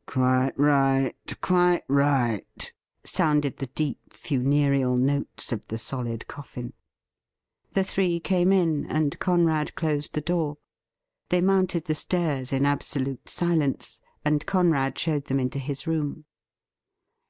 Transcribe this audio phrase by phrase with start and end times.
[0.06, 1.14] 'Quite right!
[1.40, 2.72] quite right!'
[3.06, 6.74] soimded the deep funereal notes of the solid Coffin.
[7.72, 10.58] The three came in, and Conrad closed the door.
[11.30, 14.98] They A LEAP IN THE DARK 803 mounted the stairs in absolute silence, and Conrad
[14.98, 16.26] showed them into his room.